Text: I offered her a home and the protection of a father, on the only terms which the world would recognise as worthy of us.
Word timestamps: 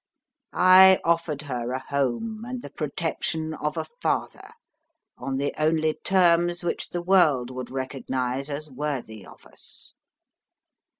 I 0.55 0.99
offered 1.03 1.43
her 1.43 1.73
a 1.73 1.79
home 1.79 2.43
and 2.43 2.63
the 2.63 2.71
protection 2.71 3.53
of 3.53 3.77
a 3.77 3.85
father, 4.01 4.49
on 5.15 5.37
the 5.37 5.53
only 5.59 5.93
terms 6.03 6.63
which 6.63 6.89
the 6.89 7.03
world 7.03 7.51
would 7.51 7.69
recognise 7.69 8.49
as 8.49 8.67
worthy 8.67 9.23
of 9.23 9.45
us. 9.45 9.93